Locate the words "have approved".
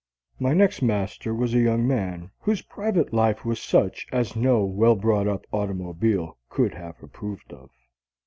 6.73-7.53